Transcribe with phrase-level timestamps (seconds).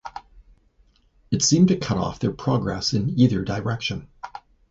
[1.29, 4.07] It seemed to cut off their progress in either direction.